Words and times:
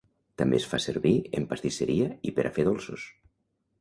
També 0.41 0.55
es 0.61 0.63
fa 0.71 0.79
servir 0.85 1.11
en 1.41 1.45
pastisseria 1.51 2.09
i 2.31 2.37
per 2.39 2.47
a 2.51 2.53
fer 2.57 2.67
dolços. 2.71 3.09